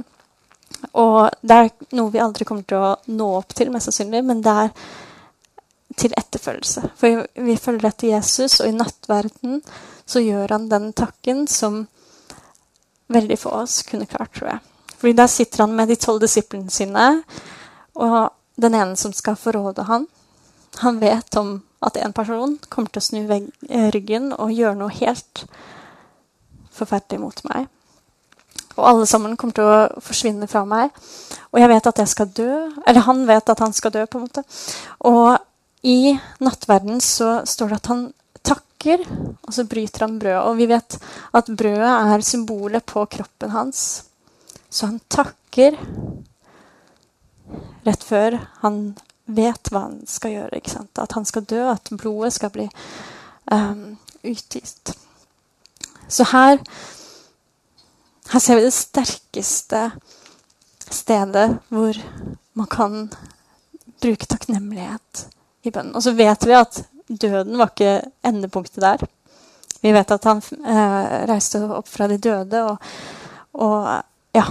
[0.98, 4.42] Og det er noe vi aldri kommer til å nå opp til, mest sannsynlig, men
[4.42, 4.72] det er
[6.00, 6.88] til etterfølgelse.
[6.98, 9.60] For vi følger etter Jesus, og i nattverden
[10.08, 11.84] så gjør han den takken som
[13.12, 14.71] veldig få av oss kunne klart, tror jeg.
[15.02, 17.06] Fordi der sitter han med de tolv disiplene sine,
[17.98, 18.30] og
[18.62, 20.06] den ene som skal forråde han,
[20.78, 24.94] han vet om at en person kommer til å snu eh, ryggen og gjøre noe
[24.94, 25.42] helt
[26.72, 27.66] forferdelig mot meg.
[28.78, 30.94] Og alle sammen kommer til å forsvinne fra meg.
[31.50, 32.52] Og jeg vet at jeg skal dø.
[32.86, 34.44] Eller han vet at han skal dø, på en måte.
[35.10, 35.34] Og
[35.82, 38.06] i nattverden så står det at han
[38.46, 39.04] takker,
[39.42, 40.46] og så bryter han brødet.
[40.46, 40.96] Og vi vet
[41.36, 43.82] at brødet er symbolet på kroppen hans.
[44.72, 45.76] Så han takker
[47.84, 48.78] rett før han
[49.28, 50.60] vet hva han skal gjøre.
[51.02, 52.66] At han skal dø, at blodet skal bli
[53.52, 54.94] um, utgitt.
[56.08, 56.60] Så her,
[58.32, 59.82] her ser vi det sterkeste
[60.92, 61.98] stedet hvor
[62.56, 62.96] man kan
[64.02, 65.26] bruke takknemlighet
[65.62, 65.94] i bønnen.
[65.96, 69.04] Og så vet vi at døden var ikke endepunktet der.
[69.82, 72.92] Vi vet at han eh, reiste opp fra de døde, og,
[73.58, 73.88] og
[74.36, 74.44] ja,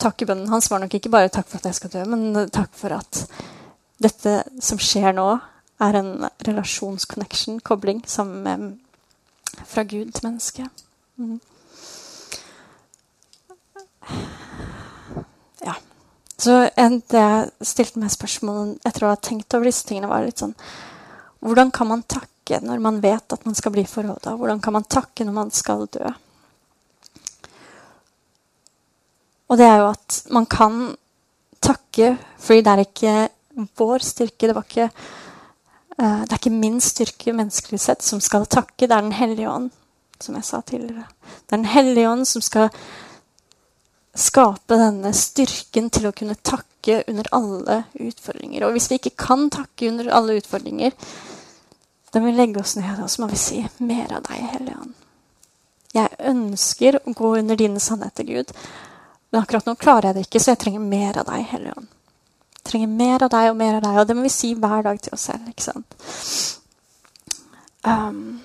[0.00, 2.92] takkebønnen hans var nok ikke bare 'takk for at jeg skal dø', men takk for
[2.96, 3.26] at
[4.00, 5.28] dette som skjer nå,
[5.80, 8.78] er en relasjonsconnection, kobling, sammen med
[9.66, 10.68] fra Gud til menneske.
[11.16, 11.40] Mm.
[15.64, 15.74] Ja.
[16.38, 20.24] Så en, det jeg stilte meg spørsmål etter å ha tenkt over disse tingene, var
[20.24, 20.56] litt sånn
[21.40, 24.34] Hvordan kan man takke når man vet at man skal bli forråda?
[24.36, 26.10] Hvordan kan man takke når man skal dø?
[29.50, 30.78] Og det er jo at man kan
[31.60, 33.14] takke fordi det er ikke
[33.78, 34.48] vår styrke.
[34.48, 34.88] Det, ikke,
[35.98, 38.86] uh, det er ikke min styrke menneskelig sett som skal takke.
[38.86, 39.70] Det er Den hellige ånd,
[40.20, 41.08] som jeg sa tidligere.
[41.46, 42.70] Det er Den hellige ånd som skal
[44.14, 48.64] skape denne styrken til å kunne takke under alle utfordringer.
[48.66, 50.94] Og hvis vi ikke kan takke under alle utfordringer,
[52.10, 54.76] da må vi legge oss ned og så må vi si 'Mer av deg, Hellige
[54.82, 54.94] Ånd'.
[55.94, 58.52] Jeg ønsker å gå under dine sannheter, Gud.
[59.30, 61.90] Men akkurat nå klarer jeg det ikke, så jeg trenger mer av deg, Hellige Ånd.
[62.60, 64.82] Jeg trenger mer av deg og mer av deg, og det må vi si hver
[64.86, 65.48] dag til oss selv.
[65.50, 65.96] ikke sant?
[67.86, 68.40] Um,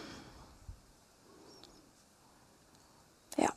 [3.41, 3.51] ja.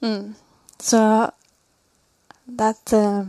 [0.00, 0.34] Mm.
[0.80, 1.00] Så
[2.44, 3.26] det er et, uh,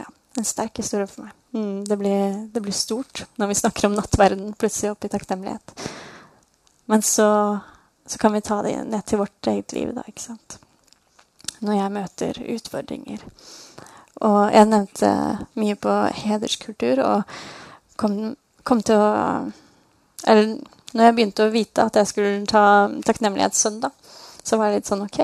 [0.00, 1.34] ja, en sterk historie for meg.
[1.52, 5.88] Mm, det, blir, det, blir, stort når vi snakker om nattverden plutselig oppe i takknemlighet.
[6.88, 7.28] Men så
[8.08, 10.48] så kan vi ta det ned til vårt eget liv, da, ikke sant.
[11.60, 13.20] Når jeg møter utfordringer.
[14.26, 15.08] Og jeg nevnte
[15.58, 15.92] mye på
[16.22, 17.18] hederskultur, og
[18.00, 18.12] kom,
[18.66, 19.10] kom til å
[20.26, 20.44] Eller
[20.96, 22.62] når jeg begynte å vite at jeg skulle ta
[23.06, 23.92] takknemlighetssøndag,
[24.42, 25.18] så var jeg litt sånn OK,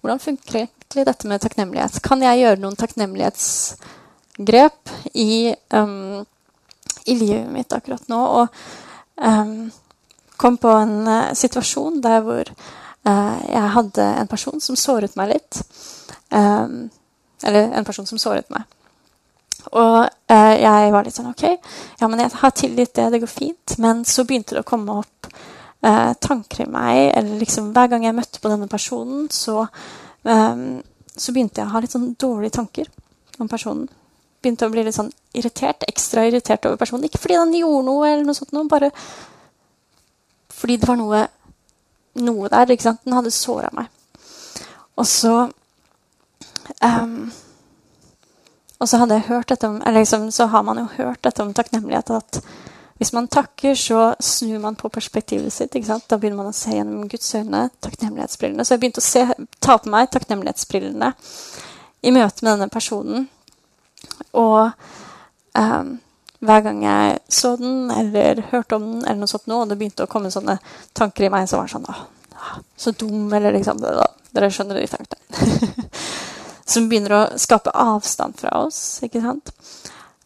[0.00, 2.02] hvordan funker egentlig dette med takknemlighet?
[2.04, 4.78] Kan jeg gjøre noen takknemlighetsgrep
[5.18, 6.24] i, um,
[7.04, 8.20] i livet mitt akkurat nå?
[8.40, 8.46] Og
[9.20, 9.70] um,
[10.38, 15.34] kom på en uh, situasjon der hvor uh, jeg hadde en person som såret meg
[15.34, 15.60] litt.
[16.30, 16.88] Um,
[17.42, 18.66] eller en person som såret meg.
[19.68, 21.44] Og uh, jeg var litt sånn OK,
[22.00, 23.78] ja, men jeg har tilgitt det, det går fint.
[23.82, 25.32] Men så begynte det å komme opp
[25.78, 29.60] tanker i meg, eller liksom hver gang jeg møtte på denne personen, så,
[30.26, 30.80] um,
[31.14, 32.88] så begynte jeg å ha litt sånn dårlige tanker
[33.38, 33.86] om personen
[34.42, 37.06] begynte å bli litt sånn irritert, ekstra irritert over personen.
[37.08, 38.90] Ikke fordi han gjorde noe, eller noe sånt, noe, bare
[40.58, 41.26] fordi det var noe,
[42.24, 42.72] noe der.
[42.74, 43.04] ikke sant?
[43.06, 43.90] Den hadde såra meg.
[44.98, 45.34] Og så
[46.82, 47.30] um,
[48.78, 51.42] Og så hadde jeg hørt dette om, eller liksom, så har man jo hørt dette
[51.42, 52.10] om takknemlighet.
[52.10, 52.40] At
[52.98, 55.74] hvis man takker, så snur man på perspektivet sitt.
[55.74, 56.06] ikke sant?
[56.10, 58.64] Da begynner man å se gjennom Guds øyne, takknemlighetsbrillene.
[58.64, 59.24] Så jeg begynte å se,
[59.60, 61.12] ta på meg takknemlighetsbrillene
[62.02, 63.28] i møte med denne personen.
[64.38, 64.70] Og
[65.58, 65.92] um,
[66.38, 69.78] hver gang jeg så den eller hørte om den, eller noe sånt nå, og det
[69.80, 70.58] begynte å komme sånne
[70.96, 71.88] tanker i meg som var sånn
[72.78, 74.06] Så dum, eller liksom det, da.
[74.36, 75.88] Dere skjønner de tankene.
[76.72, 79.00] som begynner å skape avstand fra oss.
[79.02, 79.50] ikke sant?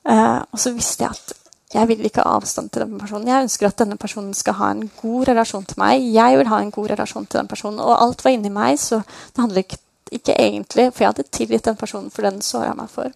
[0.03, 1.38] Uh, og så visste jeg at
[1.72, 3.31] jeg vil ikke ha avstand til den personen.
[3.31, 6.03] Jeg ønsker at denne personen skal ha en god relasjon til meg.
[6.12, 7.81] Jeg vil ha en god relasjon til den personen.
[7.81, 9.79] Og alt var inni meg, så det handler ikke,
[10.12, 13.14] ikke egentlig For jeg hadde tilgitt den personen for den såra meg for.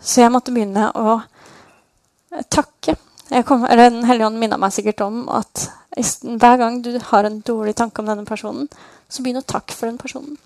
[0.00, 1.18] Så jeg måtte begynne å
[2.50, 2.96] takke.
[3.46, 7.40] Kom, eller Den hellige ånd minna meg sikkert om at hver gang du har en
[7.40, 8.68] dårlig tanke om denne personen,
[9.08, 10.36] så begynn å takke for den personen.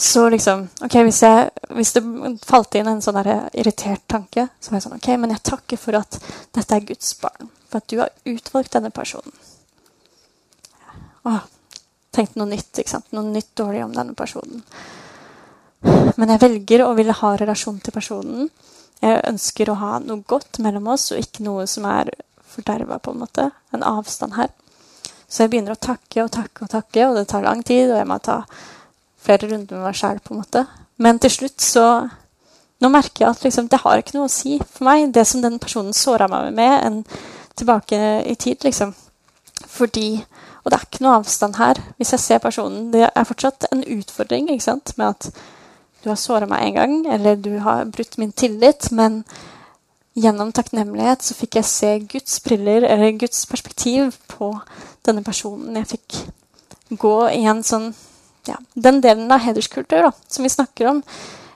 [0.00, 2.02] Så liksom ok, Hvis, jeg, hvis det
[2.46, 5.98] falt inn en sånn irritert tanke, så var jeg sånn OK, men jeg takker for
[5.98, 6.20] at
[6.56, 7.50] dette er Guds barn.
[7.68, 9.34] For at du har utvalgt denne personen.
[11.28, 11.42] Åh,
[12.16, 13.10] tenkte noe nytt, ikke sant?
[13.12, 14.64] noe nytt dårlig om denne personen.
[15.84, 18.48] Men jeg velger å ville ha relasjon til personen.
[19.00, 22.10] Jeg ønsker å ha noe godt mellom oss, og ikke noe som er
[22.50, 23.50] forderva, på en måte.
[23.72, 24.50] En avstand her.
[25.30, 28.00] Så jeg begynner å takke og takke og takke, og det tar lang tid, og
[28.00, 28.40] jeg må ta
[29.20, 30.64] flere runder med meg sjæl, på en måte.
[31.00, 31.86] Men til slutt så
[32.80, 35.42] Nå merker jeg at liksom, det har ikke noe å si for meg, det som
[35.44, 37.02] den personen såra meg med, enn
[37.60, 38.94] tilbake i tid, liksom.
[39.68, 40.24] Fordi
[40.64, 41.78] Og det er ikke noe avstand her.
[41.96, 45.28] Hvis jeg ser personen Det er fortsatt en utfordring ikke sant, med at
[46.02, 49.22] du har såra meg en gang, eller du har brutt min tillit, men
[50.16, 54.52] gjennom takknemlighet så fikk jeg se Guds briller, eller Guds perspektiv, på
[55.06, 55.76] denne personen.
[55.76, 56.20] Jeg fikk
[57.00, 57.92] gå i en sånn
[58.48, 61.02] ja, den delen av hederskultur da, som vi snakker om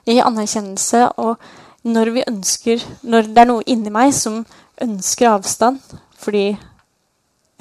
[0.05, 1.07] i anerkjennelse.
[1.17, 1.41] Og
[1.85, 4.43] når vi ønsker Når det er noe inni meg som
[4.81, 5.81] ønsker avstand
[6.17, 6.55] fordi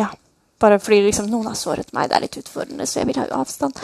[0.00, 0.08] Ja,
[0.60, 3.26] bare fordi liksom, noen har såret meg, det er litt utfordrende, så jeg vil ha
[3.36, 3.76] avstand,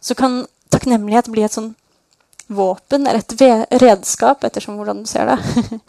[0.00, 1.70] så kan takknemlighet bli et sånn
[2.48, 5.38] våpen, eller et redskap, ettersom hvordan du ser det,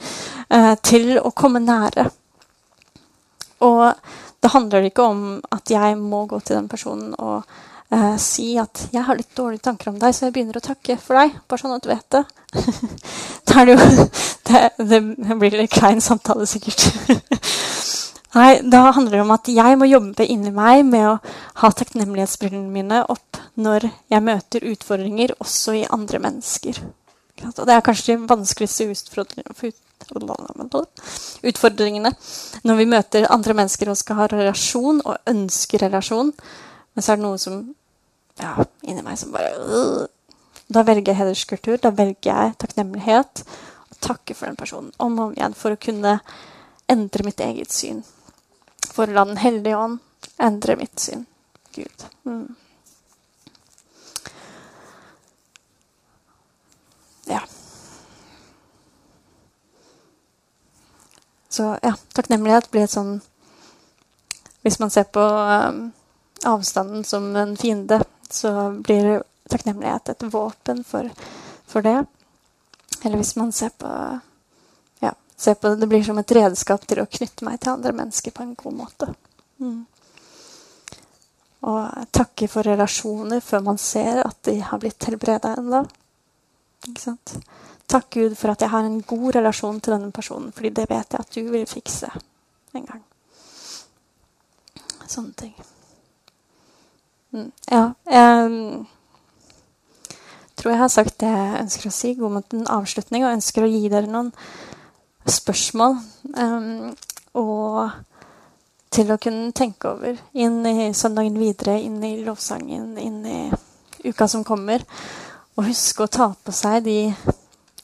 [0.56, 2.10] eh, til å komme nære.
[3.66, 3.86] Og
[4.40, 7.44] det handler ikke om at jeg må gå til den personen og
[7.92, 10.98] eh, si at 'jeg har litt dårlige tanker om deg, så jeg begynner å takke
[10.98, 11.40] for deg'.
[11.48, 12.24] Bare sånn at du vet det.
[13.48, 14.08] da er det jo
[14.50, 16.88] det, det blir litt klein samtale, sikkert.
[18.36, 21.16] Nei, da handler det om at jeg må jobbe inni meg med å
[21.64, 26.80] ha takknemlighetsbrillene mine opp når jeg møter utfordringer også i andre mennesker.
[27.50, 28.88] Og det er kanskje de vanskeligste
[31.48, 32.12] utfordringene
[32.68, 36.32] når vi møter andre mennesker og skal ha relasjon og ønsker relasjon.
[36.94, 37.62] Men så er det noe som
[38.40, 38.56] ja,
[38.88, 40.08] inni meg som bare øh.
[40.70, 41.80] Da velger jeg hederskultur.
[41.82, 43.44] Da velger jeg takknemlighet.
[43.90, 46.20] Og takker for den personen om og om igjen for å kunne
[46.90, 48.04] endre mitt eget syn.
[48.94, 50.00] For å la Den hellige ånd
[50.38, 51.26] endre mitt syn.
[51.74, 52.06] Gud.
[52.24, 52.56] Mm.
[57.30, 57.42] Ja.
[61.50, 63.20] Så ja, takknemlighet blir et sånn
[64.62, 65.90] Hvis man ser på um,
[66.46, 68.52] avstanden som en fiende, så
[68.86, 71.08] blir takknemlighet et våpen for,
[71.66, 72.04] for det.
[73.02, 73.88] Eller hvis man ser på,
[75.00, 78.36] ja, ser på det, blir som et redskap til å knytte meg til andre mennesker
[78.36, 79.10] på en god måte.
[79.64, 79.80] Mm.
[81.72, 85.86] Og takke for relasjoner før man ser at de har blitt helbreda ennå.
[87.90, 91.14] Takk Gud for at jeg har en god relasjon til denne personen, fordi det vet
[91.14, 92.12] jeg at du vil fikse
[92.78, 93.04] en gang.
[95.10, 95.56] Sånne ting.
[97.34, 97.86] Mm, ja.
[98.06, 98.86] Jeg
[100.58, 102.14] tror jeg har sagt det jeg ønsker å si.
[102.20, 103.26] God mot en avslutning.
[103.26, 104.30] Og ønsker å gi dere noen
[105.30, 105.98] spørsmål.
[106.36, 106.94] Um,
[107.40, 107.90] og
[108.94, 113.40] til å kunne tenke over inn i søndagen videre, inn i lovsangen, inn i
[114.10, 114.86] uka som kommer.
[115.58, 117.00] Og huske å ta på seg de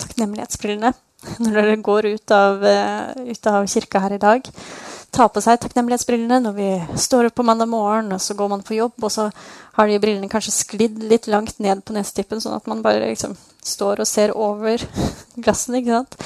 [0.02, 0.94] takknemlighetsbrillene
[1.44, 4.52] når dere går ut av, uh, ut av kirka her i dag
[5.16, 8.64] ta på seg takknemlighetsbrillene når vi står opp på mandag morgen, og så går man
[8.66, 9.30] på jobb, og så
[9.78, 13.36] har de brillene kanskje sklidd litt langt ned på nestippen, sånn at man bare liksom
[13.66, 14.84] står og ser over
[15.44, 15.82] glassene.
[15.82, 16.20] ikke sant?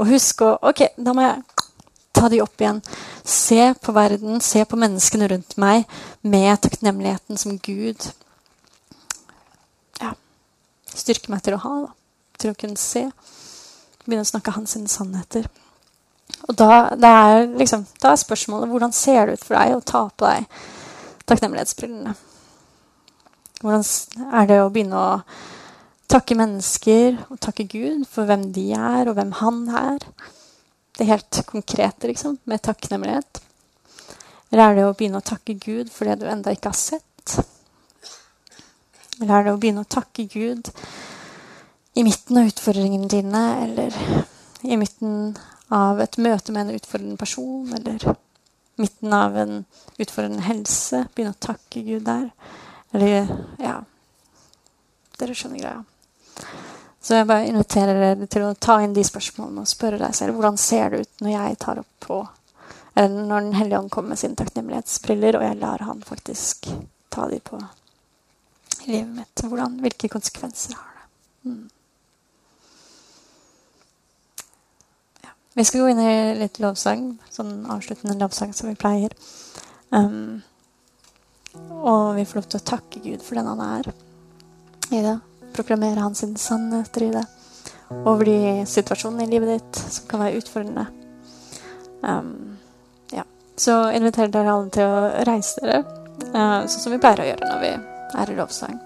[0.00, 1.68] Og husk å Ok, da må jeg
[2.12, 2.82] ta de opp igjen.
[3.24, 5.86] Se på verden, se på menneskene rundt meg
[6.22, 8.10] med takknemligheten som Gud
[10.00, 10.12] ja,
[10.92, 11.74] styrker meg til å ha.
[11.86, 12.01] da.
[12.42, 13.06] Til å kunne se.
[14.02, 15.46] Begynne å snakke hans sannheter.
[16.48, 20.02] Og da, er liksom, da, er spørsmålet hvordan ser det ut for deg å ta
[20.10, 20.60] på deg
[21.30, 22.14] takknemlighetsbrillene?
[23.62, 23.84] Hvordan
[24.40, 25.20] er det å begynne å
[26.10, 30.08] takke mennesker og takke Gud for hvem de er, og hvem han er?
[30.98, 33.38] Det helt konkrete, liksom, med takknemlighet.
[34.50, 37.38] Eller er det å begynne å takke Gud for det du enda ikke har sett?
[39.20, 40.68] Eller er det å begynne å takke Gud
[41.94, 43.96] i midten av utfordringene dine, eller
[44.62, 45.38] i midten
[45.68, 48.14] av et møte med en utfordrende person, eller
[48.80, 49.64] midten av en
[49.98, 51.06] utfordrende helse.
[51.14, 52.30] Begynne å takke Gud der.
[52.92, 53.28] Eller
[53.60, 53.80] ja
[55.20, 55.82] Dere skjønner greia.
[57.02, 60.36] Så jeg bare inviterer dere til å ta inn de spørsmålene og spørre deg selv
[60.36, 62.18] hvordan ser det ut når jeg tar opp på
[62.94, 66.68] Eller når Den hellige ånd kommer med sine takknemlighetsbriller, og jeg lar han faktisk
[67.12, 67.60] ta de på
[68.86, 69.44] livet mitt.
[69.44, 71.06] Hvordan, hvilke konsekvenser har det?
[71.48, 71.62] Mm.
[75.54, 79.12] Vi skal gå inn i litt lovsang, sånn avsluttende lovsang som vi pleier.
[79.92, 80.40] Um,
[81.84, 83.90] og vi får lov til å takke Gud for den han er
[84.92, 85.18] i det.
[85.52, 87.24] Proklamere hans sannheter i det.
[87.92, 90.86] Over de situasjonene i livet ditt som kan være utfordrende.
[92.00, 92.56] Um,
[93.12, 93.26] ja.
[93.52, 95.82] Så inviterer dere alle til å reise dere,
[96.32, 97.74] uh, sånn som vi pleier å gjøre når vi
[98.22, 98.80] er i lovsang.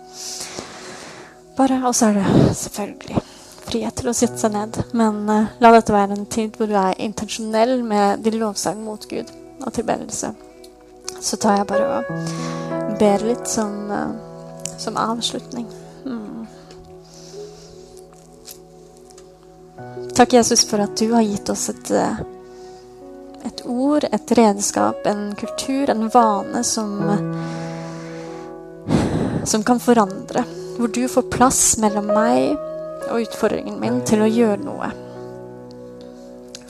[1.57, 3.26] Bare, Og så er det selvfølgelig
[3.67, 4.79] frihet til å sette seg ned.
[4.97, 9.03] Men uh, la dette være en tid hvor du er intensjonell med din lovsang mot
[9.11, 10.33] Gud og tilbedelse.
[11.21, 14.15] Så tar jeg bare og ber litt som, uh,
[14.79, 15.67] som avslutning.
[16.07, 16.47] Mm.
[20.17, 22.23] Takk, Jesus, for at du har gitt oss et, uh,
[23.47, 26.99] et ord, et redskap, en kultur, en vane som
[29.47, 30.45] som kan forandre.
[30.77, 32.57] Hvor du får plass mellom meg
[33.11, 34.91] og utfordringen min til å gjøre noe.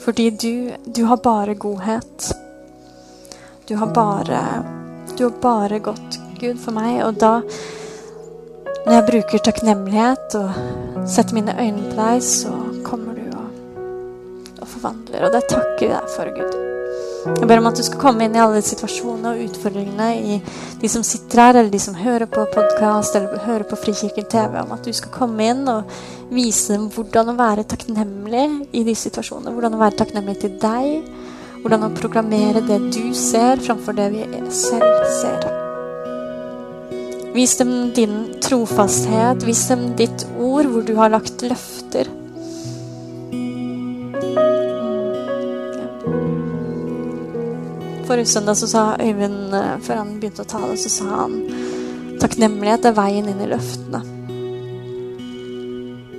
[0.07, 0.53] Fordi du,
[0.85, 2.29] du har bare godhet.
[3.67, 4.43] Du har bare
[5.17, 7.01] Du har bare godt, Gud, for meg.
[7.03, 7.41] Og da,
[8.85, 12.53] når jeg bruker takknemlighet og setter mine øyne på deg, så
[12.85, 13.81] kommer du og,
[14.61, 15.25] og forvandler.
[15.25, 16.76] Og det takker vi deg for, Gud.
[17.27, 20.37] Jeg ber om at du skal komme inn i alle situasjonene og utfordringene i
[20.81, 24.55] de som sitter her, eller de som hører på podkast eller hører på Frikirken TV,
[24.61, 25.91] om at du skal komme inn og
[26.33, 29.53] vise dem hvordan å være takknemlig i de situasjonene.
[29.55, 31.07] Hvordan å være takknemlig til deg.
[31.63, 35.47] Hvordan å proklamere det du ser, framfor det vi selv ser.
[37.37, 39.43] Vis dem din trofasthet.
[39.45, 42.16] Vis dem ditt ord, hvor du har lagt løfter.
[48.07, 51.41] Forrige søndag så sa Øyvind, eh, før han begynte å tale, så sa han
[52.21, 53.99] takknemlighet er veien inn i løftene.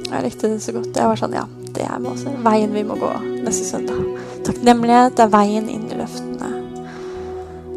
[0.09, 0.97] Jeg likte det så godt.
[0.97, 3.11] Jeg var sånn, ja, det er også veien vi må gå
[3.45, 4.05] neste søndag.
[4.45, 6.51] Takknemlighet er veien inn i løftene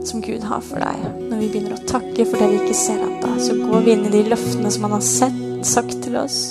[0.07, 1.07] som Gud har for deg.
[1.29, 4.05] Når vi begynner å takke for det vi ikke ser ennå, så går vi inn
[4.09, 6.41] i de løftene som han har sett, sagt til oss.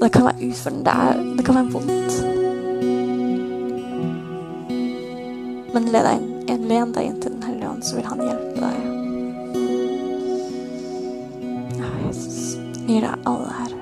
[0.00, 0.94] Det kan være utfordrende.
[0.94, 2.33] Det, det kan være vondt.
[5.74, 8.76] Men len deg, len deg inn til Den hellige ånd, så vil han hjelpe deg.
[12.04, 12.42] Jesus.
[12.86, 13.80] Gir deg alle herre.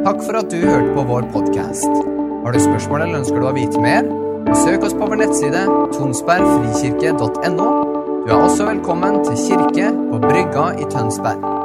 [0.00, 1.92] Takk for at du hørte på vår podkast.
[2.42, 4.08] Har du spørsmål eller ønsker du å vite mer?
[4.56, 5.62] Søk oss på vår nettside
[5.94, 7.70] tonsbergfrikirke.no.
[8.24, 11.59] Du er også velkommen til kirke på Brygga i Tønsberg.